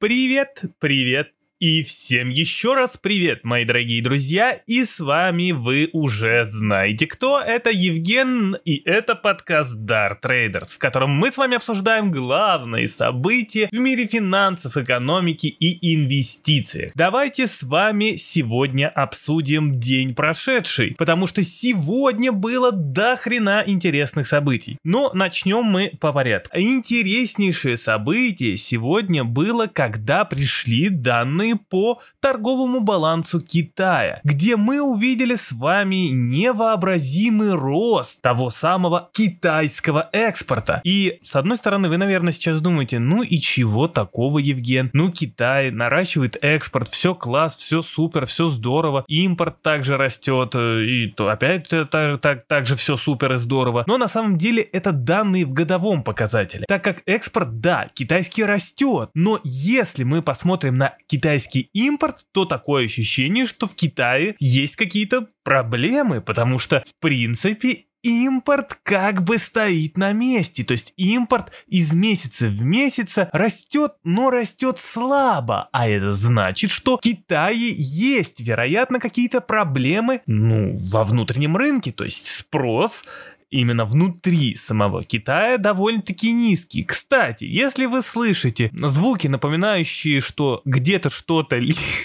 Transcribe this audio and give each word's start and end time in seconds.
Привет, 0.00 0.62
привет, 0.78 1.34
и 1.60 1.82
всем 1.82 2.28
еще 2.28 2.74
раз 2.74 2.96
привет, 2.96 3.42
мои 3.42 3.64
дорогие 3.64 4.00
друзья, 4.00 4.52
и 4.52 4.84
с 4.84 5.00
вами 5.00 5.50
вы 5.50 5.90
уже 5.92 6.44
знаете 6.44 7.06
кто, 7.06 7.40
это 7.40 7.70
Евген, 7.70 8.56
и 8.64 8.80
это 8.84 9.16
подкаст 9.16 9.76
Dart 9.76 10.18
Traders, 10.22 10.76
в 10.76 10.78
котором 10.78 11.10
мы 11.10 11.32
с 11.32 11.36
вами 11.36 11.56
обсуждаем 11.56 12.12
главные 12.12 12.86
события 12.86 13.68
в 13.72 13.76
мире 13.76 14.06
финансов, 14.06 14.76
экономики 14.76 15.46
и 15.46 15.94
инвестиций. 15.94 16.92
Давайте 16.94 17.48
с 17.48 17.64
вами 17.64 18.14
сегодня 18.16 18.88
обсудим 18.88 19.72
день 19.72 20.14
прошедший, 20.14 20.94
потому 20.96 21.26
что 21.26 21.42
сегодня 21.42 22.30
было 22.30 22.70
до 22.70 23.16
хрена 23.16 23.64
интересных 23.66 24.28
событий. 24.28 24.78
Но 24.84 25.10
начнем 25.12 25.64
мы 25.64 25.90
по 26.00 26.12
порядку. 26.12 26.56
Интереснейшее 26.56 27.76
событие 27.76 28.56
сегодня 28.56 29.24
было, 29.24 29.66
когда 29.66 30.24
пришли 30.24 30.88
данные 30.88 31.47
данные 31.48 31.56
по 31.56 32.00
торговому 32.20 32.80
балансу 32.80 33.40
Китая, 33.40 34.20
где 34.24 34.56
мы 34.56 34.80
увидели 34.80 35.34
с 35.34 35.52
вами 35.52 36.08
невообразимый 36.10 37.52
рост 37.52 38.20
того 38.20 38.50
самого 38.50 39.10
китайского 39.12 40.08
экспорта. 40.12 40.80
И 40.84 41.20
с 41.22 41.36
одной 41.36 41.56
стороны, 41.56 41.88
вы, 41.88 41.96
наверное, 41.96 42.32
сейчас 42.32 42.60
думаете, 42.60 42.98
ну 42.98 43.22
и 43.22 43.38
чего 43.38 43.88
такого, 43.88 44.38
Евген? 44.38 44.90
Ну, 44.92 45.10
Китай 45.10 45.70
наращивает 45.70 46.36
экспорт, 46.42 46.88
все 46.88 47.14
класс, 47.14 47.56
все 47.56 47.82
супер, 47.82 48.26
все 48.26 48.48
здорово, 48.48 49.04
импорт 49.08 49.62
также 49.62 49.96
растет, 49.96 50.54
э, 50.54 50.84
и 50.84 51.06
то 51.08 51.28
опять 51.28 51.68
так, 51.68 52.20
так, 52.20 52.46
так 52.46 52.66
же 52.66 52.76
все 52.76 52.96
супер 52.96 53.34
и 53.34 53.36
здорово. 53.36 53.84
Но 53.86 53.98
на 53.98 54.08
самом 54.08 54.38
деле 54.38 54.62
это 54.62 54.92
данные 54.92 55.44
в 55.44 55.52
годовом 55.52 56.02
показателе, 56.02 56.64
так 56.68 56.84
как 56.84 57.02
экспорт, 57.06 57.60
да, 57.60 57.86
китайский 57.94 58.44
растет, 58.44 59.10
но 59.14 59.40
если 59.44 60.04
мы 60.04 60.22
посмотрим 60.22 60.74
на 60.74 60.94
китайский 61.06 61.37
китайский 61.38 61.70
импорт, 61.72 62.24
то 62.32 62.44
такое 62.44 62.84
ощущение, 62.84 63.46
что 63.46 63.66
в 63.66 63.74
Китае 63.74 64.34
есть 64.40 64.76
какие-то 64.76 65.28
проблемы, 65.44 66.20
потому 66.20 66.58
что, 66.58 66.82
в 66.84 67.00
принципе, 67.00 67.84
импорт 68.02 68.78
как 68.82 69.22
бы 69.22 69.38
стоит 69.38 69.96
на 69.96 70.12
месте. 70.12 70.64
То 70.64 70.72
есть 70.72 70.92
импорт 70.96 71.52
из 71.66 71.92
месяца 71.92 72.46
в 72.46 72.62
месяц 72.62 73.16
растет, 73.32 73.92
но 74.04 74.30
растет 74.30 74.78
слабо. 74.78 75.68
А 75.72 75.88
это 75.88 76.12
значит, 76.12 76.70
что 76.70 76.96
в 76.96 77.00
Китае 77.00 77.72
есть, 77.76 78.40
вероятно, 78.40 78.98
какие-то 78.98 79.40
проблемы, 79.40 80.22
ну, 80.26 80.76
во 80.76 81.04
внутреннем 81.04 81.56
рынке. 81.56 81.92
То 81.92 82.04
есть 82.04 82.26
спрос 82.26 83.04
именно 83.50 83.84
внутри 83.84 84.54
самого 84.54 85.02
Китая 85.02 85.58
довольно-таки 85.58 86.32
низкий. 86.32 86.84
Кстати, 86.84 87.44
если 87.44 87.86
вы 87.86 88.02
слышите 88.02 88.70
звуки, 88.72 89.26
напоминающие, 89.28 90.20
что 90.20 90.62
где-то 90.64 91.10
что-то 91.10 91.60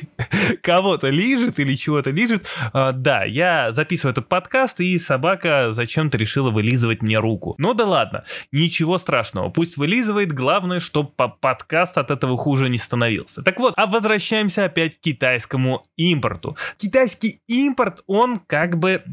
кого-то 0.62 1.10
лижет 1.10 1.60
или 1.60 1.76
чего-то 1.76 2.12
лижет, 2.12 2.48
э, 2.74 2.92
да, 2.94 3.24
я 3.24 3.72
записываю 3.72 4.12
этот 4.12 4.28
подкаст, 4.28 4.80
и 4.80 4.98
собака 5.00 5.70
зачем-то 5.72 6.18
решила 6.18 6.52
вылизывать 6.52 7.02
мне 7.02 7.20
руку. 7.20 7.56
Ну 7.58 7.74
да 7.74 7.86
ладно, 7.86 8.24
ничего 8.52 8.98
страшного, 8.98 9.50
пусть 9.50 9.78
вылизывает, 9.78 10.32
главное, 10.32 10.80
чтобы 10.80 11.12
подкаст 11.40 11.98
от 11.98 12.12
этого 12.12 12.38
хуже 12.38 12.70
не 12.70 12.78
становился. 12.78 13.42
Так 13.42 13.60
вот, 13.60 13.74
а 13.76 13.88
возвращаемся 13.88 14.66
опять 14.66 14.98
к 14.98 15.02
китайскому 15.02 15.84
импорту. 15.98 16.58
Китайский 16.78 17.40
импорт, 17.48 18.04
он 18.08 18.40
как 18.40 18.78
бы 18.78 19.04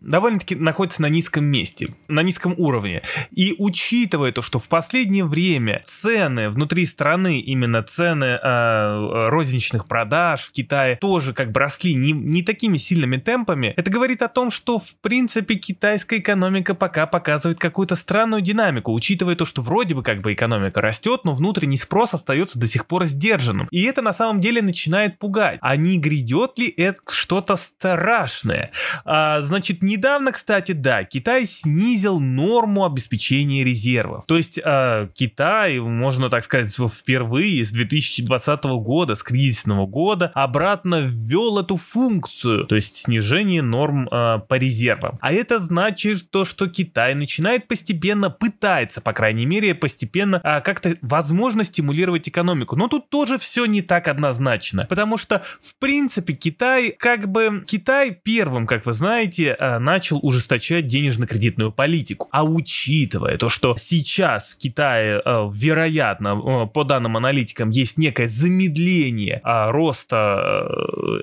довольно-таки 0.00 0.54
находится 0.54 1.02
на 1.02 1.08
низком 1.08 1.44
месте, 1.44 1.94
на 2.08 2.22
низком 2.22 2.54
уровне. 2.56 3.02
И 3.30 3.54
учитывая 3.58 4.32
то, 4.32 4.42
что 4.42 4.58
в 4.58 4.68
последнее 4.68 5.24
время 5.24 5.82
цены 5.84 6.50
внутри 6.50 6.86
страны, 6.86 7.40
именно 7.40 7.82
цены 7.82 8.38
э, 8.42 9.28
розничных 9.28 9.86
продаж 9.86 10.42
в 10.42 10.52
Китае 10.52 10.96
тоже 10.96 11.32
как 11.32 11.52
бы 11.52 11.60
росли 11.60 11.94
не, 11.94 12.12
не 12.12 12.42
такими 12.42 12.76
сильными 12.76 13.16
темпами, 13.16 13.74
это 13.76 13.90
говорит 13.90 14.22
о 14.22 14.28
том, 14.28 14.50
что 14.50 14.78
в 14.78 14.94
принципе 15.00 15.54
китайская 15.54 16.18
экономика 16.18 16.74
пока 16.74 17.06
показывает 17.06 17.58
какую-то 17.58 17.96
странную 17.96 18.42
динамику, 18.42 18.92
учитывая 18.92 19.36
то, 19.36 19.44
что 19.44 19.62
вроде 19.62 19.94
бы 19.94 20.02
как 20.02 20.20
бы 20.20 20.32
экономика 20.32 20.80
растет, 20.80 21.22
но 21.24 21.32
внутренний 21.32 21.76
спрос 21.76 22.14
остается 22.14 22.58
до 22.58 22.66
сих 22.66 22.86
пор 22.86 23.04
сдержанным. 23.04 23.68
И 23.70 23.82
это 23.84 24.02
на 24.02 24.12
самом 24.12 24.40
деле 24.40 24.62
начинает 24.62 25.18
пугать. 25.18 25.58
А 25.60 25.76
не 25.76 25.98
грядет 25.98 26.58
ли 26.58 26.68
это 26.68 27.00
что-то 27.08 27.56
страшное? 27.56 28.72
А, 29.04 29.40
значит, 29.40 29.71
Значит, 29.72 29.82
недавно, 29.82 30.32
кстати, 30.32 30.72
да, 30.72 31.04
Китай 31.04 31.46
снизил 31.46 32.20
норму 32.20 32.84
обеспечения 32.84 33.64
резервов. 33.64 34.24
То 34.26 34.36
есть 34.36 34.58
э, 34.62 35.08
Китай, 35.14 35.78
можно 35.78 36.28
так 36.28 36.44
сказать, 36.44 36.74
впервые 36.74 37.64
с 37.64 37.70
2020 37.70 38.64
года, 38.64 39.14
с 39.14 39.22
кризисного 39.22 39.86
года, 39.86 40.30
обратно 40.34 41.00
ввел 41.00 41.58
эту 41.58 41.76
функцию, 41.76 42.66
то 42.66 42.74
есть 42.74 42.96
снижение 42.96 43.62
норм 43.62 44.08
э, 44.08 44.40
по 44.46 44.54
резервам. 44.54 45.18
А 45.22 45.32
это 45.32 45.58
значит 45.58 46.30
то, 46.30 46.44
что 46.44 46.68
Китай 46.68 47.14
начинает 47.14 47.66
постепенно, 47.66 48.28
пытается, 48.28 49.00
по 49.00 49.12
крайней 49.12 49.46
мере, 49.46 49.74
постепенно 49.74 50.40
э, 50.42 50.60
как-то 50.60 50.96
возможно 51.00 51.64
стимулировать 51.64 52.28
экономику. 52.28 52.76
Но 52.76 52.88
тут 52.88 53.08
тоже 53.08 53.38
все 53.38 53.64
не 53.64 53.80
так 53.80 54.08
однозначно, 54.08 54.86
потому 54.88 55.16
что, 55.16 55.42
в 55.60 55.74
принципе, 55.78 56.34
Китай, 56.34 56.94
как 56.98 57.28
бы, 57.28 57.64
Китай 57.66 58.10
первым, 58.22 58.66
как 58.66 58.84
вы 58.84 58.92
знаете, 58.92 59.56
начал 59.78 60.18
ужесточать 60.22 60.86
денежно-кредитную 60.86 61.72
политику. 61.72 62.28
А 62.32 62.44
учитывая 62.44 63.36
то, 63.38 63.48
что 63.48 63.74
сейчас 63.78 64.54
в 64.54 64.58
Китае, 64.58 65.20
э, 65.24 65.48
вероятно, 65.52 66.64
э, 66.64 66.66
по 66.66 66.84
данным 66.84 67.16
аналитикам, 67.16 67.70
есть 67.70 67.98
некое 67.98 68.28
замедление 68.28 69.40
роста 69.44 70.66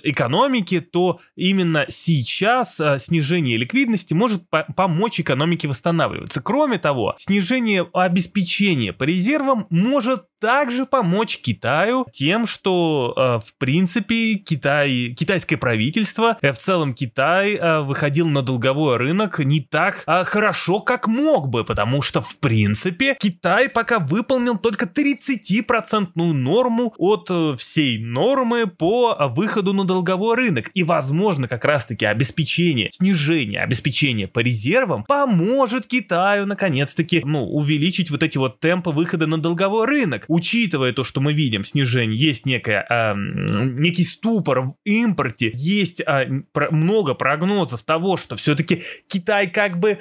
экономики, 0.04 0.80
то 0.80 1.20
именно 1.36 1.86
сейчас 1.90 2.80
снижение 2.98 3.58
ликвидности 3.58 4.14
может 4.14 4.44
помочь 4.76 5.20
экономике 5.20 5.68
восстанавливаться. 5.68 6.42
Кроме 6.42 6.78
того, 6.78 7.16
снижение 7.18 7.88
обеспечения 7.94 8.94
по 8.94 9.04
резервам 9.04 9.68
может 9.70 10.24
также 10.40 10.86
помочь 10.86 11.40
Китаю 11.42 12.06
тем, 12.12 12.48
что 12.48 13.14
э, 13.16 13.46
в 13.46 13.54
принципе 13.58 14.36
Китай, 14.36 15.14
китайское 15.18 15.58
правительство, 15.58 16.38
э, 16.42 16.52
в 16.52 16.58
целом 16.58 16.94
Китай 16.94 17.56
э, 17.56 17.82
на 18.34 18.42
долговой 18.42 18.98
рынок 18.98 19.40
не 19.40 19.60
так 19.60 20.04
э, 20.08 20.24
хорошо, 20.24 20.80
как 20.80 21.08
мог 21.08 21.50
бы, 21.50 21.64
потому 21.64 22.02
что 22.02 22.22
в 22.22 22.38
принципе 22.38 23.18
Китай 23.20 23.70
пока 23.70 24.00
выполнил 24.00 24.58
только 24.58 24.86
30% 24.86 26.12
норму 26.16 26.94
от 26.98 27.28
э, 27.30 27.56
всей 27.58 28.00
нормы 28.00 28.68
по 28.68 29.16
выходу 29.36 29.74
на 29.74 29.84
долговой 29.84 30.36
рынок. 30.36 30.70
И 30.74 30.84
возможно 30.84 31.48
как 31.48 31.66
раз 31.66 31.86
таки 31.86 32.06
обеспечение, 32.06 32.90
снижение 32.92 33.62
обеспечения 33.62 34.28
по 34.28 34.40
резервам 34.40 35.04
поможет 35.04 35.86
Китаю 35.86 36.46
наконец-таки 36.46 37.22
ну, 37.26 37.44
увеличить 37.44 38.10
вот 38.10 38.24
эти 38.24 38.38
вот 38.38 38.60
темпы 38.60 38.92
выхода 38.92 39.28
на 39.28 39.38
долговой 39.38 39.86
рынок 39.86 40.26
учитывая 40.40 40.94
то, 40.94 41.04
что 41.04 41.22
мы 41.22 41.34
видим 41.34 41.66
снижение, 41.66 42.18
есть 42.18 42.46
некая, 42.46 42.86
э, 42.90 43.14
некий 43.16 44.04
ступор 44.04 44.62
в 44.62 44.76
импорте, 44.86 45.52
есть 45.54 46.02
э, 46.02 46.44
про, 46.54 46.72
много 46.72 47.14
прогнозов 47.14 47.84
того, 47.84 48.16
что 48.20 48.36
все-таки 48.36 48.84
Китай 49.08 49.48
как 49.50 49.80
бы 49.80 49.98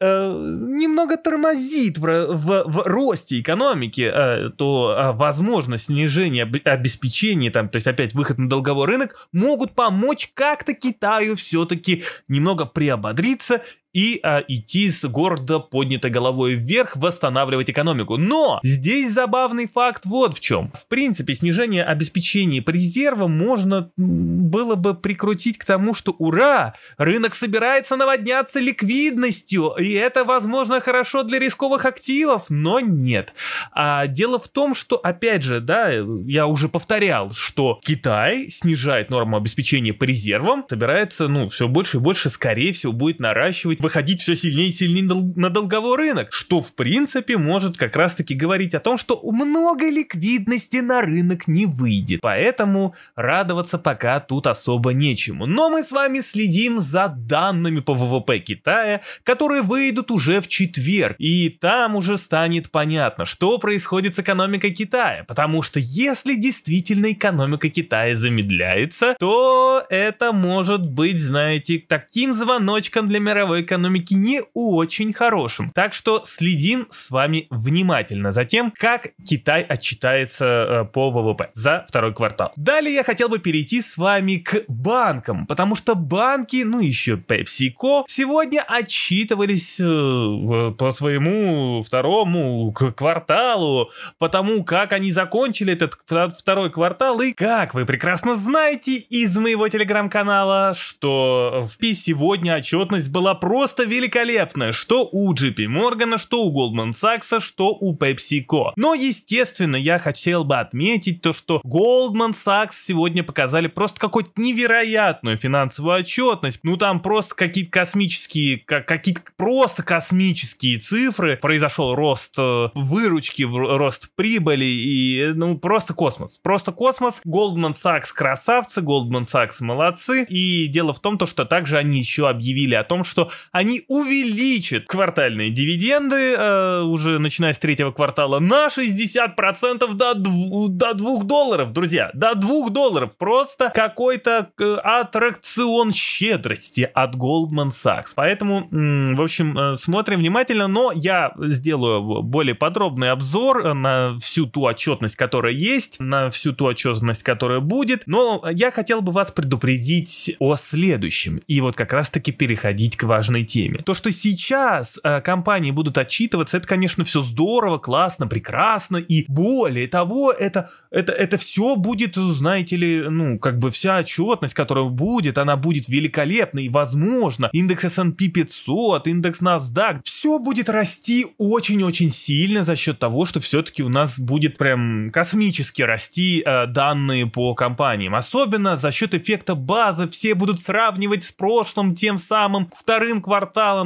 э, 0.00 0.28
немного 0.30 1.16
тормозит 1.16 1.98
в, 1.98 2.26
в, 2.34 2.64
в 2.66 2.82
росте 2.86 3.40
экономики, 3.40 4.02
э, 4.02 4.50
то 4.50 4.96
э, 4.96 5.12
возможно 5.12 5.76
снижение 5.76 6.44
обеспечения, 6.64 7.50
там, 7.50 7.68
то 7.68 7.76
есть 7.76 7.86
опять 7.86 8.14
выход 8.14 8.38
на 8.38 8.48
долговой 8.48 8.86
рынок, 8.86 9.28
могут 9.32 9.74
помочь 9.74 10.30
как-то 10.34 10.74
Китаю 10.74 11.36
все-таки 11.36 12.04
немного 12.28 12.66
приободриться 12.66 13.62
и 13.92 14.20
а, 14.22 14.42
идти 14.46 14.90
с 14.90 15.04
гордо 15.06 15.58
поднятой 15.58 16.10
головой 16.10 16.54
вверх, 16.54 16.96
восстанавливать 16.96 17.70
экономику. 17.70 18.16
Но 18.16 18.60
здесь 18.62 19.12
забавный 19.12 19.66
факт 19.66 20.06
вот 20.06 20.36
в 20.36 20.40
чем. 20.40 20.72
В 20.74 20.86
принципе, 20.86 21.34
снижение 21.34 21.84
обеспечения 21.84 22.62
по 22.62 22.70
резервам 22.70 23.36
можно 23.36 23.90
было 23.96 24.74
бы 24.74 24.94
прикрутить 24.94 25.58
к 25.58 25.64
тому, 25.64 25.94
что 25.94 26.12
ура, 26.18 26.74
рынок 26.98 27.34
собирается 27.34 27.96
наводняться 27.96 28.60
ликвидностью, 28.60 29.74
и 29.78 29.92
это, 29.92 30.24
возможно, 30.24 30.80
хорошо 30.80 31.22
для 31.22 31.38
рисковых 31.38 31.84
активов, 31.84 32.46
но 32.48 32.80
нет. 32.80 33.32
А 33.72 34.06
дело 34.06 34.38
в 34.38 34.48
том, 34.48 34.74
что, 34.74 34.96
опять 34.96 35.42
же, 35.42 35.60
да, 35.60 35.90
я 35.90 36.46
уже 36.46 36.68
повторял, 36.68 37.32
что 37.32 37.80
Китай 37.82 38.48
снижает 38.50 39.10
норму 39.10 39.36
обеспечения 39.36 39.92
по 39.92 40.04
резервам, 40.04 40.64
собирается, 40.68 41.28
ну, 41.28 41.48
все 41.48 41.68
больше 41.68 41.96
и 41.96 42.00
больше, 42.00 42.30
скорее 42.30 42.72
всего, 42.72 42.92
будет 42.92 43.20
наращивать 43.20 43.79
выходить 43.80 44.20
все 44.20 44.36
сильнее 44.36 44.68
и 44.68 44.72
сильнее 44.72 45.04
на 45.36 45.50
долговой 45.50 45.96
рынок, 45.96 46.32
что 46.32 46.60
в 46.60 46.74
принципе 46.74 47.36
может 47.36 47.76
как 47.76 47.96
раз-таки 47.96 48.34
говорить 48.34 48.74
о 48.74 48.80
том, 48.80 48.98
что 48.98 49.20
много 49.22 49.88
ликвидности 49.88 50.78
на 50.78 51.00
рынок 51.00 51.48
не 51.48 51.66
выйдет. 51.66 52.20
Поэтому 52.20 52.94
радоваться 53.16 53.78
пока 53.78 54.20
тут 54.20 54.46
особо 54.46 54.92
нечему. 54.92 55.46
Но 55.46 55.70
мы 55.70 55.82
с 55.82 55.92
вами 55.92 56.20
следим 56.20 56.80
за 56.80 57.08
данными 57.08 57.80
по 57.80 57.94
ВВП 57.94 58.38
Китая, 58.38 59.00
которые 59.24 59.62
выйдут 59.62 60.10
уже 60.10 60.40
в 60.40 60.48
четверг. 60.48 61.16
И 61.18 61.48
там 61.48 61.96
уже 61.96 62.18
станет 62.18 62.70
понятно, 62.70 63.24
что 63.24 63.58
происходит 63.58 64.16
с 64.16 64.18
экономикой 64.18 64.72
Китая. 64.72 65.24
Потому 65.26 65.62
что 65.62 65.80
если 65.80 66.34
действительно 66.36 67.12
экономика 67.12 67.68
Китая 67.68 68.14
замедляется, 68.14 69.16
то 69.18 69.84
это 69.88 70.32
может 70.32 70.88
быть, 70.88 71.20
знаете, 71.20 71.82
таким 71.86 72.34
звоночком 72.34 73.08
для 73.08 73.20
мировой 73.20 73.64
экономики 73.70 74.14
не 74.14 74.42
очень 74.52 75.12
хорошим. 75.12 75.70
Так 75.74 75.92
что 75.92 76.22
следим 76.24 76.88
с 76.90 77.10
вами 77.10 77.46
внимательно 77.50 78.32
за 78.32 78.44
тем, 78.44 78.72
как 78.76 79.08
Китай 79.24 79.62
отчитается 79.62 80.44
э, 80.44 80.84
по 80.86 81.10
ВВП 81.10 81.50
за 81.52 81.84
второй 81.88 82.12
квартал. 82.12 82.52
Далее 82.56 82.94
я 82.94 83.04
хотел 83.04 83.28
бы 83.28 83.38
перейти 83.38 83.80
с 83.80 83.96
вами 83.96 84.36
к 84.36 84.64
банкам, 84.66 85.46
потому 85.46 85.76
что 85.76 85.94
банки, 85.94 86.64
ну 86.64 86.80
еще 86.80 87.14
PepsiCo, 87.14 88.04
сегодня 88.08 88.64
отчитывались 88.66 89.78
э, 89.78 90.72
по 90.76 90.90
своему 90.90 91.82
второму 91.82 92.72
кварталу, 92.72 93.90
потому 94.18 94.64
как 94.64 94.92
они 94.92 95.12
закончили 95.12 95.74
этот 95.74 95.94
второй 96.36 96.70
квартал, 96.70 97.20
и 97.20 97.32
как 97.32 97.74
вы 97.74 97.86
прекрасно 97.86 98.34
знаете 98.34 98.96
из 98.96 99.36
моего 99.38 99.68
телеграм-канала, 99.68 100.74
что 100.74 101.64
в 101.68 101.78
Пи 101.78 101.94
сегодня 101.94 102.56
отчетность 102.56 103.10
была 103.10 103.34
просто 103.60 103.84
великолепная, 103.84 104.72
что 104.72 105.06
у 105.12 105.34
JP 105.34 105.66
Morgan, 105.66 106.16
что 106.16 106.44
у 106.44 106.50
Goldman 106.50 106.92
Sachs, 106.92 107.40
что 107.40 107.76
у 107.78 107.94
PepsiCo. 107.94 108.72
Но, 108.76 108.94
естественно, 108.94 109.76
я 109.76 109.98
хотел 109.98 110.44
бы 110.44 110.58
отметить 110.58 111.20
то, 111.20 111.34
что 111.34 111.60
Goldman 111.62 112.30
Sachs 112.30 112.70
сегодня 112.72 113.22
показали 113.22 113.66
просто 113.66 114.00
какую-то 114.00 114.30
невероятную 114.36 115.36
финансовую 115.36 115.98
отчетность. 115.98 116.60
Ну, 116.62 116.78
там 116.78 117.00
просто 117.00 117.34
какие-то 117.34 117.70
космические, 117.70 118.60
как, 118.60 118.88
какие-то 118.88 119.20
просто 119.36 119.82
космические 119.82 120.78
цифры. 120.78 121.36
Произошел 121.36 121.94
рост 121.94 122.36
э, 122.38 122.70
выручки, 122.72 123.42
рост 123.42 124.08
прибыли 124.16 124.64
и, 124.64 125.32
ну, 125.34 125.58
просто 125.58 125.92
космос. 125.92 126.38
Просто 126.38 126.72
космос. 126.72 127.20
Goldman 127.26 127.74
Sachs 127.74 128.08
красавцы, 128.14 128.80
Goldman 128.80 129.24
Sachs 129.24 129.56
молодцы. 129.60 130.24
И 130.30 130.66
дело 130.68 130.94
в 130.94 131.00
том, 131.00 131.18
то, 131.18 131.26
что 131.26 131.44
также 131.44 131.76
они 131.76 131.98
еще 131.98 132.26
объявили 132.26 132.74
о 132.74 132.84
том, 132.84 133.04
что 133.04 133.28
они 133.52 133.84
увеличат 133.88 134.86
квартальные 134.86 135.50
дивиденды 135.50 136.34
э, 136.34 136.82
уже 136.82 137.18
начиная 137.18 137.52
с 137.52 137.58
третьего 137.58 137.90
квартала 137.90 138.38
на 138.38 138.68
60% 138.68 139.94
до, 139.94 140.12
дв- 140.12 140.68
до 140.68 140.94
2 140.94 141.24
долларов, 141.24 141.72
друзья. 141.72 142.10
До 142.14 142.34
2 142.34 142.70
долларов. 142.70 143.16
Просто 143.18 143.72
какой-то 143.74 144.50
э, 144.58 144.74
аттракцион 144.74 145.92
щедрости 145.92 146.88
от 146.94 147.16
Goldman 147.16 147.70
Sachs. 147.70 148.12
Поэтому, 148.14 148.68
в 148.70 149.22
общем, 149.22 149.58
э, 149.58 149.76
смотрим 149.76 150.20
внимательно, 150.20 150.68
но 150.68 150.92
я 150.94 151.32
сделаю 151.36 152.22
более 152.22 152.54
подробный 152.54 153.10
обзор 153.10 153.74
на 153.74 154.16
всю 154.18 154.46
ту 154.46 154.62
отчетность, 154.62 155.16
которая 155.16 155.52
есть, 155.52 155.98
на 155.98 156.30
всю 156.30 156.52
ту 156.52 156.66
отчетность, 156.66 157.24
которая 157.24 157.60
будет. 157.60 158.04
Но 158.06 158.44
я 158.52 158.70
хотел 158.70 159.00
бы 159.00 159.10
вас 159.10 159.32
предупредить 159.32 160.36
о 160.38 160.54
следующем. 160.54 161.38
И 161.48 161.60
вот 161.60 161.74
как 161.74 161.92
раз-таки 161.92 162.30
переходить 162.30 162.96
к 162.96 163.02
важной 163.02 163.39
теме. 163.44 163.82
То, 163.84 163.94
что 163.94 164.10
сейчас 164.12 164.98
э, 165.02 165.20
компании 165.20 165.70
будут 165.70 165.98
отчитываться, 165.98 166.56
это, 166.56 166.66
конечно, 166.66 167.04
все 167.04 167.20
здорово, 167.20 167.78
классно, 167.78 168.26
прекрасно. 168.26 168.96
И 168.96 169.24
более 169.28 169.88
того, 169.88 170.32
это, 170.32 170.70
это, 170.90 171.12
это 171.12 171.38
все 171.38 171.76
будет, 171.76 172.16
знаете 172.16 172.76
ли, 172.76 173.08
ну, 173.08 173.38
как 173.38 173.58
бы 173.58 173.70
вся 173.70 173.98
отчетность, 173.98 174.54
которая 174.54 174.84
будет, 174.86 175.38
она 175.38 175.56
будет 175.56 175.88
великолепной. 175.88 176.64
И, 176.64 176.68
возможно, 176.68 177.48
индекс 177.52 177.84
S&P 177.84 178.28
500, 178.28 179.06
индекс 179.06 179.40
NASDAQ, 179.40 180.00
все 180.04 180.38
будет 180.38 180.68
расти 180.68 181.26
очень-очень 181.38 182.10
сильно 182.10 182.64
за 182.64 182.76
счет 182.76 182.98
того, 182.98 183.24
что 183.24 183.40
все-таки 183.40 183.82
у 183.82 183.88
нас 183.88 184.18
будет 184.18 184.58
прям 184.58 185.10
космически 185.10 185.82
расти 185.82 186.42
э, 186.44 186.66
данные 186.66 187.26
по 187.26 187.54
компаниям. 187.54 188.14
Особенно 188.14 188.76
за 188.76 188.90
счет 188.90 189.14
эффекта 189.14 189.54
базы 189.54 190.08
все 190.08 190.34
будут 190.34 190.60
сравнивать 190.60 191.24
с 191.24 191.32
прошлым 191.32 191.94
тем 191.94 192.18
самым 192.18 192.70
вторым 192.74 193.22
кварталом 193.22 193.29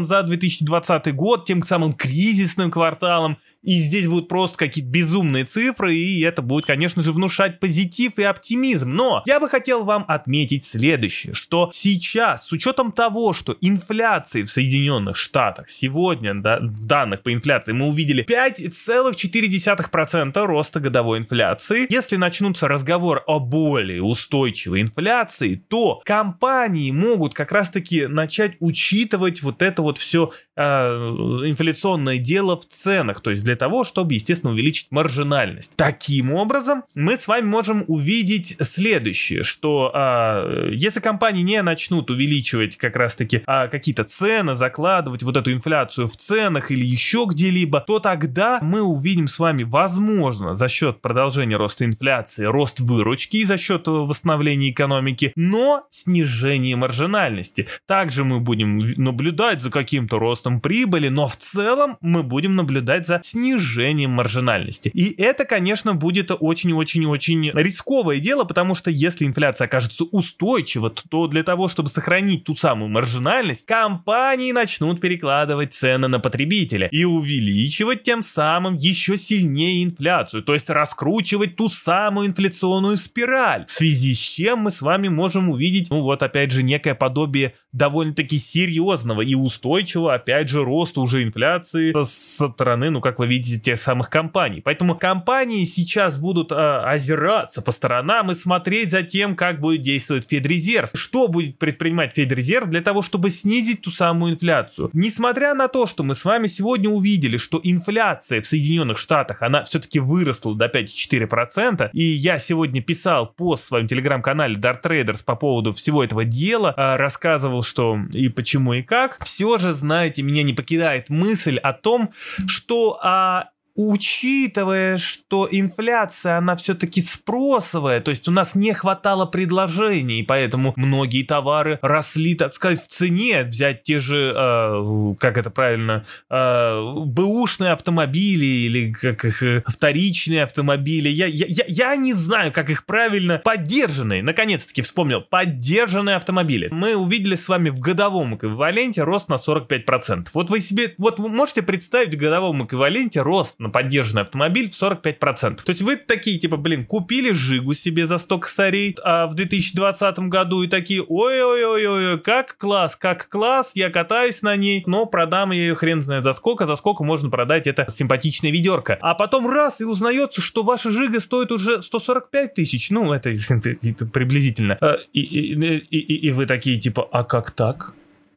за 0.04 0.22
2020 0.22 1.14
год, 1.14 1.44
тем 1.44 1.62
самым 1.66 1.92
кризисным 1.92 2.70
кварталом 2.70 3.38
и 3.64 3.78
здесь 3.78 4.06
будут 4.06 4.28
просто 4.28 4.58
какие-то 4.58 4.90
безумные 4.90 5.44
цифры, 5.44 5.94
и 5.94 6.20
это 6.20 6.42
будет, 6.42 6.66
конечно 6.66 7.02
же, 7.02 7.12
внушать 7.12 7.60
позитив 7.60 8.18
и 8.18 8.22
оптимизм. 8.22 8.90
Но 8.90 9.22
я 9.26 9.40
бы 9.40 9.48
хотел 9.48 9.84
вам 9.84 10.04
отметить 10.06 10.66
следующее, 10.66 11.32
что 11.34 11.70
сейчас, 11.72 12.46
с 12.46 12.52
учетом 12.52 12.92
того, 12.92 13.32
что 13.32 13.56
инфляции 13.60 14.42
в 14.42 14.50
Соединенных 14.50 15.16
Штатах 15.16 15.70
сегодня, 15.70 16.34
да, 16.34 16.58
в 16.60 16.84
данных 16.84 17.22
по 17.22 17.32
инфляции, 17.32 17.72
мы 17.72 17.88
увидели 17.88 18.22
5,4% 18.24 20.44
роста 20.44 20.80
годовой 20.80 21.18
инфляции, 21.18 21.86
если 21.88 22.16
начнутся 22.16 22.68
разговор 22.68 23.22
о 23.26 23.40
более 23.40 24.02
устойчивой 24.02 24.82
инфляции, 24.82 25.54
то 25.54 26.02
компании 26.04 26.90
могут 26.90 27.32
как 27.32 27.52
раз-таки 27.52 28.06
начать 28.06 28.56
учитывать 28.60 29.42
вот 29.42 29.62
это 29.62 29.80
вот 29.82 29.96
все 29.96 30.30
э, 30.56 30.62
инфляционное 30.62 32.18
дело 32.18 32.58
в 32.58 32.66
ценах, 32.66 33.20
то 33.20 33.30
есть 33.30 33.44
для 33.44 33.53
для 33.54 33.58
того, 33.58 33.84
чтобы, 33.84 34.14
естественно, 34.14 34.52
увеличить 34.52 34.88
маржинальность. 34.90 35.74
Таким 35.76 36.32
образом, 36.32 36.82
мы 36.96 37.16
с 37.16 37.28
вами 37.28 37.46
можем 37.46 37.84
увидеть 37.86 38.56
следующее, 38.60 39.44
что 39.44 39.92
а, 39.94 40.70
если 40.72 40.98
компании 40.98 41.42
не 41.42 41.62
начнут 41.62 42.10
увеличивать 42.10 42.76
как 42.76 42.96
раз-таки 42.96 43.42
а, 43.46 43.68
какие-то 43.68 44.02
цены, 44.02 44.56
закладывать 44.56 45.22
вот 45.22 45.36
эту 45.36 45.52
инфляцию 45.52 46.08
в 46.08 46.16
ценах 46.16 46.72
или 46.72 46.84
еще 46.84 47.26
где-либо, 47.28 47.80
то 47.86 48.00
тогда 48.00 48.58
мы 48.60 48.82
увидим 48.82 49.28
с 49.28 49.38
вами, 49.38 49.62
возможно, 49.62 50.56
за 50.56 50.68
счет 50.68 51.00
продолжения 51.00 51.56
роста 51.56 51.84
инфляции, 51.84 52.44
рост 52.46 52.80
выручки 52.80 53.36
и 53.36 53.44
за 53.44 53.56
счет 53.56 53.86
восстановления 53.86 54.72
экономики, 54.72 55.32
но 55.36 55.86
снижение 55.90 56.74
маржинальности. 56.74 57.68
Также 57.86 58.24
мы 58.24 58.40
будем 58.40 58.78
наблюдать 58.96 59.60
за 59.60 59.70
каким-то 59.70 60.18
ростом 60.18 60.60
прибыли, 60.60 61.08
но 61.08 61.28
в 61.28 61.36
целом 61.36 61.98
мы 62.00 62.24
будем 62.24 62.56
наблюдать 62.56 63.06
за 63.06 63.20
снижением 63.22 63.43
снижением 63.44 64.10
маржинальности. 64.10 64.90
И 64.94 65.14
это, 65.20 65.44
конечно, 65.44 65.94
будет 65.94 66.30
очень-очень-очень 66.30 67.50
рисковое 67.52 68.18
дело, 68.18 68.44
потому 68.44 68.74
что 68.74 68.90
если 68.90 69.26
инфляция 69.26 69.66
окажется 69.66 70.04
устойчива, 70.04 70.90
то 70.90 71.26
для 71.26 71.42
того, 71.42 71.68
чтобы 71.68 71.88
сохранить 71.88 72.44
ту 72.44 72.54
самую 72.54 72.88
маржинальность, 72.88 73.66
компании 73.66 74.52
начнут 74.52 75.00
перекладывать 75.00 75.72
цены 75.72 76.08
на 76.08 76.20
потребителя 76.20 76.88
и 76.90 77.04
увеличивать 77.04 78.02
тем 78.02 78.22
самым 78.22 78.74
еще 78.74 79.16
сильнее 79.16 79.84
инфляцию, 79.84 80.42
то 80.42 80.54
есть 80.54 80.70
раскручивать 80.70 81.56
ту 81.56 81.68
самую 81.68 82.28
инфляционную 82.28 82.96
спираль, 82.96 83.66
в 83.66 83.70
связи 83.70 84.14
с 84.14 84.18
чем 84.18 84.60
мы 84.60 84.70
с 84.70 84.80
вами 84.80 85.08
можем 85.08 85.50
увидеть, 85.50 85.90
ну 85.90 86.00
вот 86.00 86.22
опять 86.22 86.50
же, 86.50 86.62
некое 86.62 86.94
подобие 86.94 87.54
довольно-таки 87.74 88.38
серьезного 88.38 89.20
и 89.20 89.34
устойчивого, 89.34 90.14
опять 90.14 90.48
же, 90.48 90.64
роста 90.64 91.00
уже 91.00 91.24
инфляции 91.24 91.92
со 91.92 92.48
стороны, 92.48 92.90
ну 92.90 93.00
как 93.00 93.18
вы 93.18 93.26
видите, 93.26 93.60
тех 93.60 93.78
самых 93.78 94.08
компаний. 94.08 94.60
Поэтому 94.64 94.94
компании 94.94 95.64
сейчас 95.64 96.18
будут 96.18 96.52
э, 96.52 96.54
озираться 96.54 97.62
по 97.62 97.72
сторонам 97.72 98.30
и 98.30 98.34
смотреть 98.34 98.92
за 98.92 99.02
тем, 99.02 99.34
как 99.34 99.60
будет 99.60 99.82
действовать 99.82 100.28
Федрезерв. 100.30 100.90
Что 100.94 101.26
будет 101.26 101.58
предпринимать 101.58 102.14
Федрезерв 102.14 102.68
для 102.68 102.80
того, 102.80 103.02
чтобы 103.02 103.30
снизить 103.30 103.82
ту 103.82 103.90
самую 103.90 104.34
инфляцию. 104.34 104.90
Несмотря 104.92 105.54
на 105.54 105.66
то, 105.66 105.86
что 105.86 106.04
мы 106.04 106.14
с 106.14 106.24
вами 106.24 106.46
сегодня 106.46 106.88
увидели, 106.88 107.36
что 107.36 107.60
инфляция 107.62 108.40
в 108.40 108.46
Соединенных 108.46 108.98
Штатах, 108.98 109.42
она 109.42 109.64
все-таки 109.64 109.98
выросла 109.98 110.54
до 110.54 110.66
5,4%, 110.66 111.90
и 111.92 112.02
я 112.02 112.38
сегодня 112.38 112.80
писал 112.80 113.26
пост 113.26 113.64
в 113.64 113.66
своем 113.66 113.88
телеграм-канале 113.88 114.54
Dart 114.54 114.82
Traders 114.82 115.24
по 115.24 115.34
поводу 115.34 115.72
всего 115.72 116.04
этого 116.04 116.24
дела, 116.24 116.72
э, 116.76 116.96
рассказывал, 116.96 117.63
что 117.64 117.98
и 118.12 118.28
почему 118.28 118.74
и 118.74 118.82
как, 118.82 119.24
все 119.24 119.58
же, 119.58 119.74
знаете, 119.74 120.22
меня 120.22 120.42
не 120.42 120.52
покидает 120.52 121.10
мысль 121.10 121.56
о 121.56 121.72
том, 121.72 122.10
что 122.46 122.98
а, 123.02 123.50
учитывая, 123.74 124.98
что 124.98 125.48
инфляция, 125.50 126.38
она 126.38 126.54
все-таки 126.56 127.02
спросовая, 127.02 128.00
то 128.00 128.10
есть 128.10 128.28
у 128.28 128.30
нас 128.30 128.54
не 128.54 128.72
хватало 128.72 129.26
предложений, 129.26 130.24
поэтому 130.28 130.72
многие 130.76 131.24
товары 131.24 131.78
росли, 131.82 132.34
так 132.34 132.52
сказать, 132.52 132.82
в 132.82 132.86
цене. 132.86 133.42
Взять 133.42 133.82
те 133.82 133.98
же, 133.98 134.32
э, 134.34 135.14
как 135.18 135.38
это 135.38 135.50
правильно, 135.50 136.06
э, 136.30 136.94
бэушные 137.04 137.72
автомобили 137.72 138.44
или 138.44 138.92
как 138.92 139.24
их 139.24 139.42
э, 139.42 139.64
вторичные 139.66 140.44
автомобили. 140.44 141.08
Я, 141.08 141.26
я, 141.26 141.46
я, 141.48 141.64
я 141.66 141.96
не 141.96 142.12
знаю, 142.12 142.52
как 142.52 142.70
их 142.70 142.86
правильно. 142.86 143.38
Поддержанные, 143.38 144.22
наконец-таки 144.22 144.82
вспомнил, 144.82 145.20
поддержанные 145.20 146.16
автомобили. 146.16 146.68
Мы 146.70 146.94
увидели 146.94 147.34
с 147.34 147.48
вами 147.48 147.70
в 147.70 147.80
годовом 147.80 148.36
эквиваленте 148.36 149.02
рост 149.02 149.28
на 149.28 149.34
45%. 149.34 150.28
Вот 150.32 150.50
вы 150.50 150.60
себе, 150.60 150.94
вот 150.98 151.18
вы 151.18 151.28
можете 151.28 151.62
представить 151.62 152.14
в 152.14 152.18
годовом 152.18 152.64
эквиваленте 152.64 153.20
рост 153.20 153.56
на 153.64 153.70
поддержанный 153.70 154.22
автомобиль 154.22 154.70
в 154.70 154.82
45%. 154.82 155.56
То 155.56 155.70
есть 155.70 155.82
вы 155.82 155.96
такие, 155.96 156.38
типа, 156.38 156.56
блин, 156.56 156.86
купили 156.86 157.32
Жигу 157.32 157.74
себе 157.74 158.06
за 158.06 158.18
100 158.18 158.38
косарей 158.38 158.96
а 159.02 159.26
в 159.26 159.34
2020 159.34 160.18
году 160.20 160.62
и 160.62 160.68
такие, 160.68 161.02
ой-ой-ой-ой, 161.02 162.20
как 162.20 162.56
класс, 162.56 162.96
как 162.96 163.28
класс, 163.28 163.72
я 163.74 163.90
катаюсь 163.90 164.42
на 164.42 164.56
ней, 164.56 164.82
но 164.86 165.06
продам 165.06 165.52
ее 165.52 165.74
хрен 165.74 166.02
знает 166.02 166.24
за 166.24 166.32
сколько, 166.32 166.66
за 166.66 166.76
сколько 166.76 167.04
можно 167.04 167.30
продать 167.30 167.66
это 167.66 167.86
симпатичная 167.90 168.50
ведерко. 168.50 168.98
А 169.00 169.14
потом 169.14 169.48
раз 169.48 169.80
и 169.80 169.84
узнается, 169.84 170.40
что 170.40 170.62
ваша 170.62 170.90
Жига 170.90 171.20
стоит 171.20 171.52
уже 171.52 171.82
145 171.82 172.54
тысяч, 172.54 172.90
ну, 172.90 173.12
это, 173.12 173.30
это 173.82 174.06
приблизительно. 174.06 174.76
А, 174.80 174.96
и, 175.12 175.20
и, 175.20 175.76
и, 175.78 176.28
и 176.28 176.30
вы 176.30 176.46
такие, 176.46 176.78
типа, 176.78 177.08
а 177.10 177.24
как 177.24 177.50
так? 177.50 177.94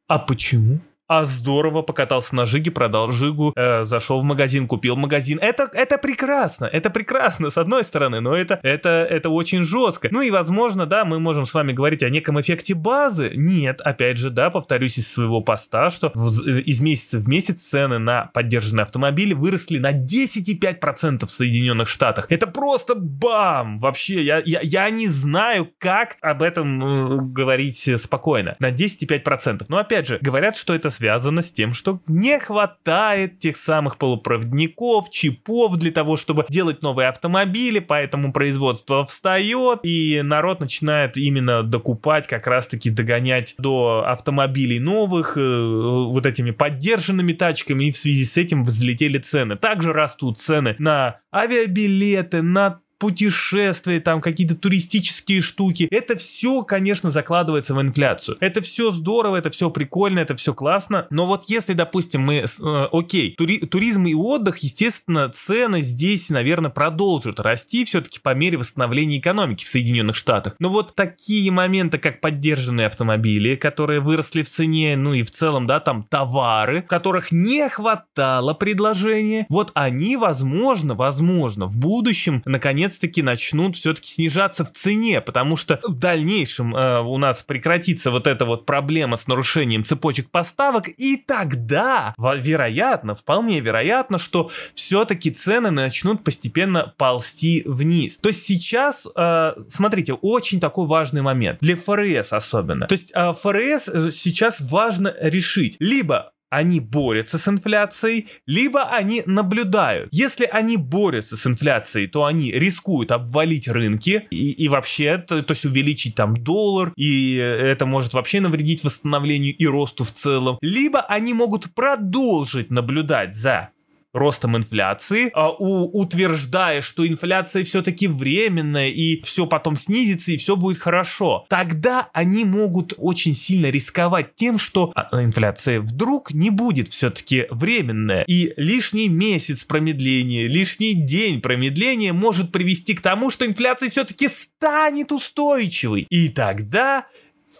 А 0.07 0.19
почему? 0.19 0.79
А 1.08 1.24
здорово, 1.24 1.84
покатался 1.84 2.36
на 2.36 2.46
Жиге, 2.46 2.70
продал 2.70 3.12
Жигу, 3.12 3.54
э, 3.56 3.86
зашел 3.86 4.20
в 4.20 4.26
магазин, 4.26 4.68
купил 4.68 4.98
магазин. 4.98 5.40
Это, 5.42 5.70
это 5.72 5.98
прекрасно, 5.98 6.66
это 6.66 6.90
прекрасно, 6.90 7.50
с 7.50 7.58
одной 7.58 7.86
стороны, 7.86 8.20
но 8.20 8.36
это, 8.36 8.60
это, 8.62 9.08
это 9.10 9.30
очень 9.30 9.64
жестко. 9.64 10.10
Ну 10.12 10.20
и, 10.22 10.32
возможно, 10.32 10.86
да, 10.86 11.06
мы 11.06 11.20
можем 11.20 11.46
с 11.46 11.54
вами 11.54 11.72
говорить 11.72 12.04
о 12.04 12.10
неком 12.10 12.42
эффекте 12.42 12.74
базы. 12.74 13.32
Нет, 13.36 13.80
опять 13.80 14.18
же, 14.18 14.32
да, 14.32 14.50
повторюсь 14.50 14.98
из 14.98 15.10
своего 15.10 15.40
поста, 15.40 15.92
что 15.92 16.12
в, 16.14 16.46
э, 16.46 16.60
из 16.62 16.82
месяца 16.82 17.20
в 17.20 17.28
месяц 17.30 17.62
цены 17.62 18.00
на 18.00 18.30
поддержанные 18.34 18.84
автомобили 18.84 19.34
выросли 19.34 19.78
на 19.78 19.94
10,5% 19.94 21.26
в 21.26 21.32
Соединенных 21.32 21.88
Штатах. 21.88 22.26
Это 22.30 22.48
просто 22.48 22.96
бам! 22.96 23.78
Вообще, 23.78 24.24
я, 24.24 24.42
я, 24.44 24.60
я 24.62 24.90
не 24.90 25.08
знаю, 25.08 25.72
как 25.78 26.18
об 26.20 26.42
этом 26.42 26.84
э, 26.84 27.18
говорить 27.32 27.90
спокойно. 27.98 28.58
На 28.60 28.72
10,5%. 28.72 29.68
Но 29.70 29.78
опять 29.78 30.08
же, 30.08 30.20
говорят, 30.22 30.58
что 30.58 30.76
это 30.76 30.97
связано 30.98 31.44
с 31.44 31.51
тем, 31.51 31.74
что 31.74 32.01
не 32.08 32.39
хватает 32.39 33.38
тех 33.38 33.56
самых 33.56 33.98
полупроводников, 33.98 35.10
чипов 35.10 35.77
для 35.77 35.92
того, 35.92 36.18
чтобы 36.18 36.46
делать 36.50 36.82
новые 36.82 37.10
автомобили, 37.10 37.80
поэтому 37.80 38.34
производство 38.34 39.06
встает, 39.06 39.80
и 39.84 40.22
народ 40.24 40.60
начинает 40.60 41.18
именно 41.18 41.63
докупать, 41.63 42.27
как 42.27 42.48
раз-таки 42.48 42.89
догонять 42.89 43.54
до 43.58 44.04
автомобилей 44.08 44.80
новых, 44.80 45.38
э, 45.38 45.39
вот 45.42 46.25
этими 46.25 46.51
поддержанными 46.51 47.34
тачками, 47.34 47.86
и 47.86 47.92
в 47.92 47.98
связи 47.98 48.25
с 48.25 48.38
этим 48.38 48.63
взлетели 48.63 49.20
цены. 49.20 49.56
Также 49.56 49.94
растут 49.94 50.39
цены 50.39 50.75
на 50.80 51.20
авиабилеты, 51.34 52.42
на 52.42 52.80
путешествия, 52.98 54.00
там 54.00 54.22
какие-то 54.22 54.56
туристические 54.56 55.42
штуки. 55.42 55.88
Это 55.92 56.16
все, 56.18 56.63
конечно, 56.63 57.12
закладывается 57.12 57.74
в 57.74 57.82
инфляцию. 57.82 58.38
Это 58.39 58.62
все 58.62 58.92
здорово, 58.92 59.38
это 59.38 59.50
все 59.50 59.70
прикольно, 59.70 60.20
это 60.20 60.36
все 60.36 60.54
классно. 60.54 61.08
Но 61.10 61.25
вот 61.25 61.46
если, 61.48 61.74
допустим, 61.74 62.22
мы, 62.22 62.44
э, 62.44 62.88
окей, 62.92 63.36
тури, 63.36 63.60
туризм 63.60 64.06
и 64.06 64.13
отдых, 64.13 64.58
естественно, 64.60 65.30
цены 65.30 65.82
здесь, 65.82 66.30
наверное, 66.30 66.72
продолжат 66.72 67.39
расти 67.39 67.86
все-таки 67.86 68.20
по 68.20 68.34
мере 68.34 68.58
восстановления 68.58 69.20
экономики 69.20 69.63
в 69.63 69.68
Соединенных 69.68 70.16
Штатах. 70.16 70.56
Но 70.60 70.70
вот 70.70 70.96
такие 70.96 71.51
моменты, 71.51 71.98
как 71.98 72.22
поддержанные 72.22 72.88
автомобили, 72.88 73.56
которые 73.56 74.00
выросли 74.00 74.42
в 74.42 74.50
цене, 74.50 74.96
ну 74.98 75.13
и 75.13 75.24
в 75.24 75.32
целом, 75.32 75.68
да, 75.68 75.80
там 75.80 76.04
товары, 76.10 76.82
которых 76.82 77.32
не 77.32 77.70
хватало 77.70 78.54
предложения, 78.54 79.46
вот 79.50 79.72
они, 79.74 80.18
возможно, 80.18 80.96
возможно, 80.96 81.68
в 81.68 81.77
будущем, 81.77 82.42
наконец 82.46 82.87
наконец-таки 82.88 83.22
начнут 83.22 83.75
все-таки 83.75 84.08
снижаться 84.08 84.63
в 84.63 84.72
цене, 84.72 85.22
потому 85.22 85.58
что 85.58 85.79
в 85.84 85.94
дальнейшем 85.94 86.75
э, 86.75 87.01
у 87.01 87.17
нас 87.17 87.44
прекратится 87.44 88.12
вот 88.12 88.27
эта 88.27 88.46
вот 88.46 88.65
проблема 88.65 89.17
с 89.17 89.27
нарушением 89.27 89.84
цепочек 89.84 90.29
поставок, 90.29 90.88
и 90.98 91.17
тогда, 91.17 92.13
вероятно, 92.17 93.15
вполне 93.15 93.60
вероятно, 93.60 94.17
что 94.17 94.50
все-таки 94.74 95.32
цены 95.32 95.72
начнут 95.72 96.24
постепенно 96.24 96.94
ползти 96.98 97.63
вниз. 97.65 98.17
То 98.22 98.29
есть 98.29 98.46
сейчас, 98.46 99.06
э, 99.15 99.53
смотрите, 99.67 100.13
очень 100.13 100.60
такой 100.60 100.88
важный 100.88 101.22
момент, 101.22 101.60
для 101.62 101.75
ФРС 101.75 102.34
особенно. 102.34 102.88
То 102.88 102.94
есть 102.94 103.12
э, 103.13 103.34
ФРС 103.34 103.89
э, 103.89 104.12
сейчас 104.12 104.62
важно 104.62 105.13
решить, 105.20 105.75
либо 105.79 106.32
они 106.50 106.80
борются 106.80 107.38
с 107.38 107.48
инфляцией, 107.48 108.27
либо 108.46 108.84
они 108.84 109.24
наблюдают. 109.25 110.10
Если 110.12 110.46
они 110.46 110.77
борются 110.77 111.36
с 111.38 111.46
инфляцией, 111.46 112.08
то 112.08 112.25
они 112.25 112.51
рискуют 112.51 113.12
обвалить 113.12 113.68
рынки 113.68 114.27
и, 114.30 114.51
и 114.51 114.68
вообще, 114.68 115.18
то, 115.18 115.42
то 115.42 115.51
есть 115.51 115.66
увеличить 115.66 116.16
там 116.16 116.36
доллар, 116.36 116.94
и 116.96 117.36
это 117.36 117.86
может 117.86 118.13
вообще 118.13 118.39
навредить 118.39 118.84
восстановлению 118.84 119.56
и 119.56 119.66
росту 119.66 120.04
в 120.04 120.12
целом. 120.12 120.58
Либо 120.62 121.01
они 121.01 121.34
могут 121.34 121.74
продолжить 121.74 122.72
наблюдать 122.72 123.36
за 123.36 123.72
ростом 124.14 124.58
инфляции, 124.58 125.30
а, 125.34 125.52
утверждая, 125.52 126.82
что 126.82 127.08
инфляция 127.08 127.64
все-таки 127.64 128.08
временная 128.08 128.90
и 128.90 129.22
все 129.24 129.46
потом 129.46 129.76
снизится 129.76 130.32
и 130.32 130.38
все 130.38 130.56
будет 130.56 130.80
хорошо, 130.80 131.46
тогда 131.50 132.10
они 132.14 132.46
могут 132.46 132.94
очень 132.98 133.34
сильно 133.34 133.68
рисковать 133.68 134.36
тем, 134.36 134.58
что 134.58 134.92
а, 134.96 135.24
инфляция 135.24 135.82
вдруг 135.82 136.34
не 136.34 136.50
будет 136.50 136.90
все-таки 136.90 137.46
временная. 137.50 138.24
И 138.24 138.54
лишний 138.58 139.10
месяц 139.10 139.64
промедления, 139.64 140.48
лишний 140.48 140.94
день 140.94 141.42
промедления 141.42 142.14
может 142.14 142.52
привести 142.52 142.94
к 142.94 143.02
тому, 143.02 143.32
что 143.32 143.46
инфляция 143.46 143.90
все-таки 143.90 144.28
станет 144.28 145.12
устойчивой. 145.12 146.08
И 146.10 146.30
тогда 146.30 147.06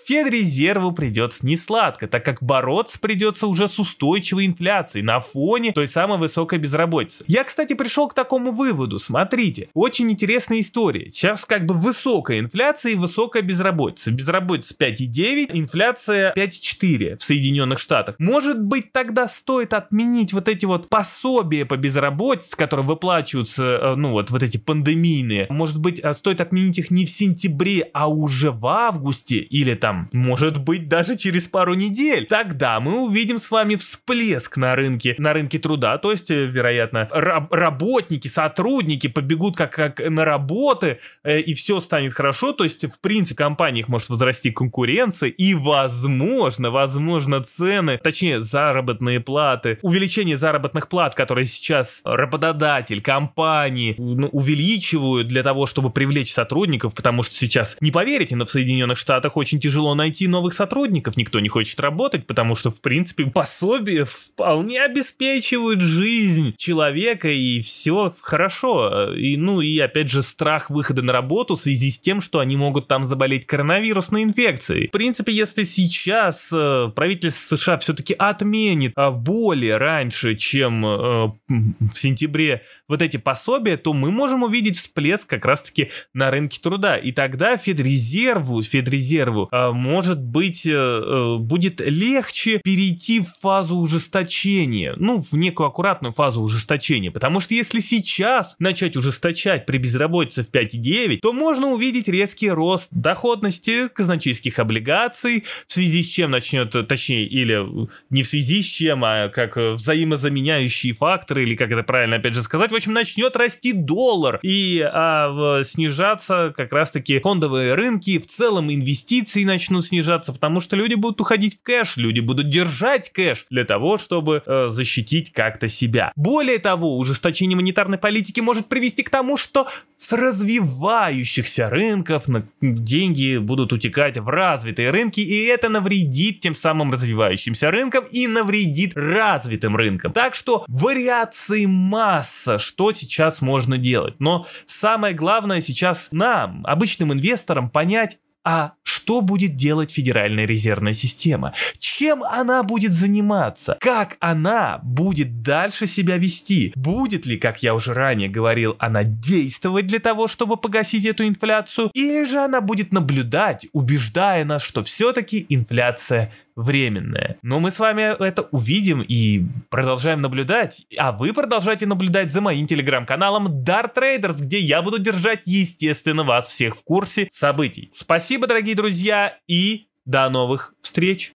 Федрезерву 0.08 0.94
придется 0.94 1.46
не 1.46 1.58
сладко, 1.58 2.08
так 2.08 2.24
как 2.24 2.42
бороться 2.42 2.98
придется 2.98 3.46
уже 3.46 3.68
с 3.68 3.78
устойчивой 3.78 4.46
инфляцией 4.46 5.04
на 5.04 5.20
фоне 5.20 5.74
той 5.74 5.86
самой 5.86 6.18
высокой 6.18 6.60
безработицы. 6.60 7.26
Я, 7.28 7.44
кстати, 7.44 7.74
пришел 7.74 8.08
к 8.08 8.14
такому 8.14 8.52
выводу. 8.52 9.00
Смотрите, 9.00 9.68
очень 9.74 10.10
интересная 10.10 10.62
история. 10.62 11.10
Сейчас 11.10 11.44
как 11.44 11.66
бы 11.66 11.74
высокая 11.74 12.40
инфляция 12.40 12.94
и 12.94 12.96
высокая 12.96 13.42
безработица. 13.42 14.12
Безработица 14.12 14.76
5,9, 14.80 15.48
инфляция 15.50 16.34
5,4 16.34 17.18
в 17.18 17.24
Соединенных 17.24 17.78
Штатах. 17.78 18.16
Может 18.18 18.62
быть, 18.62 18.94
тогда 18.94 19.28
стоит 19.28 19.74
отменить 19.74 20.32
вот 20.32 20.48
эти 20.48 20.66
вот 20.66 20.88
пособия 20.88 21.66
по 21.66 21.76
безработице, 21.76 22.56
которые 22.56 22.86
выплачиваются, 22.86 23.64
э, 23.64 23.96
ну 23.96 24.12
вот, 24.12 24.32
вот 24.32 24.42
эти 24.42 24.56
пандемийные. 24.56 25.48
Может 25.50 25.82
быть, 25.82 26.00
э, 26.00 26.14
стоит 26.14 26.40
отменить 26.40 26.78
их 26.78 26.92
не 26.92 27.06
в 27.06 27.10
сентябре, 27.10 27.90
а 27.94 28.08
уже 28.08 28.52
в 28.52 28.66
августе 28.68 29.40
или 29.40 29.74
там 29.74 29.97
может 30.12 30.58
быть 30.58 30.86
даже 30.86 31.18
через 31.18 31.48
пару 31.48 31.74
недель. 31.74 32.26
Тогда 32.28 32.80
мы 32.80 33.06
увидим 33.06 33.38
с 33.38 33.52
вами 33.52 33.76
всплеск 33.76 34.58
на 34.58 34.76
рынке, 34.76 35.16
на 35.18 35.34
рынке 35.34 35.60
труда, 35.60 35.98
то 35.98 36.12
есть, 36.12 36.32
э, 36.32 36.46
вероятно, 36.46 37.08
раб 37.12 37.54
работники, 37.54 38.28
сотрудники 38.28 39.08
побегут 39.08 39.56
как, 39.56 39.72
как 39.72 40.00
на 40.00 40.26
работы, 40.26 41.00
э, 41.24 41.40
и 41.40 41.54
все 41.54 41.80
станет 41.80 42.14
хорошо, 42.14 42.54
то 42.54 42.64
есть, 42.64 42.86
в 42.86 43.00
принципе, 43.00 43.38
компаниях 43.38 43.88
может 43.88 44.10
возрасти 44.10 44.52
конкуренция, 44.52 45.30
и, 45.30 45.54
возможно, 45.54 46.72
возможно, 46.72 47.42
цены, 47.42 48.00
точнее, 48.04 48.42
заработные 48.42 49.20
платы, 49.20 49.80
увеличение 49.82 50.38
заработных 50.38 50.90
плат, 50.90 51.16
которые 51.16 51.46
сейчас 51.46 52.02
работодатель, 52.04 53.02
компании 53.02 53.96
ну, 53.98 54.28
увеличивают 54.28 55.28
для 55.28 55.44
того, 55.44 55.66
чтобы 55.66 55.92
привлечь 55.92 56.34
сотрудников, 56.34 56.94
потому 56.94 57.24
что 57.24 57.36
сейчас, 57.36 57.78
не 57.82 57.92
поверите, 57.92 58.36
но 58.36 58.46
в 58.46 58.50
Соединенных 58.50 58.98
Штатах 58.98 59.38
очень 59.38 59.60
тяжело 59.60 59.87
тяжело 59.88 59.96
найти 59.96 60.28
новых 60.28 60.54
сотрудников, 60.54 61.18
никто 61.18 61.40
не 61.40 61.50
хочет 61.50 61.80
работать, 61.80 62.28
потому 62.28 62.56
что, 62.56 62.70
в 62.70 62.82
принципе, 62.82 63.26
пособия 63.26 64.06
вполне 64.06 64.84
обеспечивают 64.84 65.82
жизнь 65.82 66.56
человека, 66.58 67.30
и 67.30 67.62
все 67.62 68.14
хорошо. 68.22 69.14
И, 69.14 69.38
ну, 69.38 69.62
и 69.62 69.80
опять 69.80 70.10
же, 70.10 70.22
страх 70.22 70.70
выхода 70.70 71.02
на 71.02 71.14
работу 71.14 71.56
в 71.56 71.60
связи 71.60 71.92
с 71.92 72.00
тем, 72.00 72.22
что 72.22 72.40
они 72.40 72.58
могут 72.58 72.88
там 72.88 73.06
заболеть 73.06 73.46
коронавирусной 73.46 74.24
инфекцией. 74.24 74.88
В 74.88 74.92
принципе, 74.92 75.32
если 75.32 75.64
сейчас 75.64 76.50
э, 76.54 76.92
правительство 76.96 77.56
США 77.56 77.78
все-таки 77.78 78.14
отменит 78.14 78.94
э, 78.96 79.12
более 79.12 79.78
раньше, 79.78 80.36
чем 80.36 80.86
э, 80.86 81.32
в 81.48 81.94
сентябре 81.94 82.62
вот 82.88 83.02
эти 83.02 83.18
пособия, 83.18 83.78
то 83.78 83.94
мы 83.94 84.12
можем 84.12 84.44
увидеть 84.44 84.78
всплеск 84.78 85.30
как 85.30 85.46
раз-таки 85.46 85.90
на 86.14 86.32
рынке 86.32 86.60
труда. 86.62 86.98
И 86.98 87.12
тогда 87.12 87.58
Федрезерву, 87.58 88.62
Федрезерву 88.62 89.48
э, 89.52 89.72
может 89.78 90.20
быть, 90.20 90.66
э, 90.66 90.72
э, 90.72 91.38
будет 91.38 91.80
легче 91.80 92.60
перейти 92.64 93.22
в 93.22 93.28
фазу 93.40 93.78
ужесточения, 93.78 94.96
ну, 94.98 95.22
в 95.22 95.34
некую 95.38 95.68
аккуратную 95.68 96.12
фазу 96.12 96.42
ужесточения, 96.42 97.12
потому 97.12 97.40
что 97.40 97.54
если 97.54 97.80
сейчас 97.80 98.56
начать 98.60 98.98
ужесточать 98.98 99.66
при 99.66 99.78
безработице 99.78 100.44
в 100.44 100.50
5,9, 100.50 101.20
то 101.22 101.32
можно 101.32 101.68
увидеть 101.68 102.08
резкий 102.08 102.50
рост 102.50 102.90
доходности 102.92 103.88
казначейских 103.88 104.60
облигаций, 104.60 105.46
в 105.68 105.72
связи 105.72 106.04
с 106.04 106.08
чем 106.08 106.32
начнет, 106.32 106.72
точнее, 106.88 107.26
или 107.26 107.66
не 108.10 108.24
в 108.24 108.28
связи 108.28 108.62
с 108.62 108.66
чем, 108.66 109.06
а 109.06 109.30
как 109.30 109.58
взаимозаменяющие 109.58 110.94
факторы, 110.94 111.44
или 111.44 111.56
как 111.56 111.72
это 111.72 111.84
правильно 111.84 112.18
опять 112.18 112.34
же 112.34 112.42
сказать, 112.42 112.72
в 112.72 112.76
общем, 112.76 112.94
начнет 112.94 113.36
расти 113.36 113.74
доллар. 113.74 114.40
И 114.42 114.82
а, 114.82 115.62
снижаться 115.64 116.54
как 116.56 116.74
раз-таки 116.74 117.20
фондовые 117.20 117.76
рынки, 117.76 118.18
в 118.18 118.26
целом 118.26 118.74
инвестиции 118.74 119.44
начнут 119.44 119.67
снижаться, 119.82 120.34
потому 120.34 120.60
что 120.60 120.76
люди 120.76 120.96
будут 120.96 121.22
уходить 121.22 121.60
в 121.60 121.64
кэш, 121.64 121.98
люди 121.98 122.20
будут 122.20 122.50
держать 122.50 123.12
кэш 123.12 123.46
для 123.50 123.66
того, 123.66 123.98
чтобы 123.98 124.44
э, 124.46 124.68
защитить 124.70 125.32
как-то 125.32 125.68
себя. 125.68 126.12
Более 126.16 126.60
того, 126.60 126.98
ужесточение 126.98 127.56
монетарной 127.56 127.98
политики 127.98 128.40
может 128.40 128.68
привести 128.68 129.04
к 129.04 129.10
тому, 129.10 129.38
что 129.38 129.68
с 129.98 130.14
развивающихся 130.14 131.68
рынков 131.68 132.26
деньги 132.62 133.38
будут 133.38 133.74
утекать 133.74 134.18
в 134.18 134.28
развитые 134.28 134.92
рынки, 134.92 135.20
и 135.20 135.46
это 135.46 135.70
навредит 135.70 136.40
тем 136.40 136.56
самым 136.56 136.92
развивающимся 136.92 137.72
рынкам 137.72 138.06
и 138.12 138.28
навредит 138.28 138.92
развитым 138.96 139.76
рынкам. 139.76 140.14
Так 140.14 140.36
что 140.36 140.66
вариаций 140.68 141.66
масса, 141.66 142.60
что 142.60 142.92
сейчас 142.94 143.42
можно 143.42 143.78
делать. 143.78 144.16
Но 144.20 144.46
самое 144.66 145.14
главное 145.14 145.62
сейчас 145.62 146.10
нам, 146.12 146.62
обычным 146.66 147.14
инвесторам, 147.14 147.70
понять, 147.70 148.18
а 148.50 148.76
что 148.84 149.20
будет 149.20 149.56
делать 149.56 149.92
Федеральная 149.92 150.46
резервная 150.46 150.94
система? 150.94 151.54
Чем 151.80 152.24
она 152.24 152.64
будет 152.64 152.94
заниматься? 152.94 153.78
Как 153.82 154.16
она 154.22 154.80
будет 154.84 155.42
дальше 155.42 155.86
себя 155.86 156.16
вести? 156.16 156.72
Будет 156.74 157.26
ли, 157.26 157.36
как 157.36 157.62
я 157.62 157.74
уже 157.74 157.92
ранее 157.92 158.30
говорил, 158.30 158.78
она 158.80 159.04
действовать 159.04 159.88
для 159.88 160.00
того, 160.00 160.30
чтобы 160.30 160.56
погасить 160.56 161.06
эту 161.06 161.28
инфляцию? 161.28 161.92
Или 161.94 162.24
же 162.24 162.40
она 162.40 162.62
будет 162.62 162.94
наблюдать, 162.94 163.68
убеждая 163.74 164.46
нас, 164.46 164.62
что 164.62 164.82
все-таки 164.82 165.46
инфляция 165.50 166.32
временное. 166.58 167.38
Но 167.44 167.60
мы 167.62 167.72
с 167.72 167.80
вами 167.80 168.22
это 168.22 168.42
увидим 168.52 169.02
и 169.02 169.46
продолжаем 169.70 170.22
наблюдать. 170.22 170.86
А 170.98 171.14
вы 171.14 171.32
продолжайте 171.32 171.86
наблюдать 171.86 172.34
за 172.34 172.42
моим 172.42 172.68
телеграм-каналом 172.68 173.64
Dart 173.64 173.96
Traders, 173.96 174.42
где 174.42 174.60
я 174.60 174.82
буду 174.82 175.00
держать, 175.00 175.44
естественно, 175.46 176.24
вас 176.24 176.48
всех 176.48 176.76
в 176.76 176.84
курсе 176.84 177.30
событий. 177.32 177.92
Спасибо, 177.96 178.48
дорогие 178.48 178.76
друзья, 178.76 179.38
и 179.48 179.88
до 180.06 180.28
новых 180.30 180.74
встреч! 180.82 181.26